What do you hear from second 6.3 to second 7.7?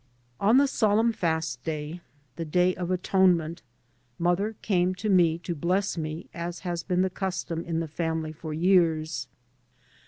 as has been the custom